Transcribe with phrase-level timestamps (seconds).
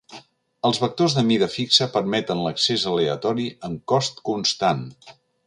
[0.69, 4.85] Els vectors de mida fixa permeten l'accés aleatori amb cost constant.